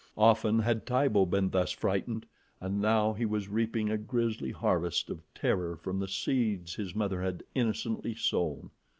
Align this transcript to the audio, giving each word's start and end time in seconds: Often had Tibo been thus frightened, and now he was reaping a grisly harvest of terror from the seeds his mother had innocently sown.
Often 0.17 0.57
had 0.57 0.87
Tibo 0.87 1.27
been 1.27 1.51
thus 1.51 1.71
frightened, 1.71 2.25
and 2.59 2.81
now 2.81 3.13
he 3.13 3.23
was 3.23 3.49
reaping 3.49 3.91
a 3.91 3.99
grisly 3.99 4.49
harvest 4.49 5.11
of 5.11 5.21
terror 5.35 5.77
from 5.77 5.99
the 5.99 6.07
seeds 6.07 6.73
his 6.73 6.95
mother 6.95 7.21
had 7.21 7.43
innocently 7.53 8.15
sown. 8.15 8.71